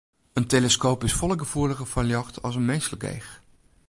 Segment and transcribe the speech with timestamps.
[0.33, 3.31] In teleskoop is folle gefoeliger foar ljocht as it minsklik each.